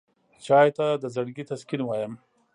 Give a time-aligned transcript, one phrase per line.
[0.45, 2.13] چای ته د زړګي تسکین وایم.